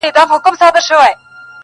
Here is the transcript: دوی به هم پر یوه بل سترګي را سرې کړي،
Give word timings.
دوی 0.01 0.11
به 0.11 0.21
هم 0.21 0.27
پر 0.27 0.33
یوه 0.35 0.43
بل 0.43 0.55
سترګي 0.55 0.75
را 0.75 0.81
سرې 0.87 0.99
کړي، 0.99 1.13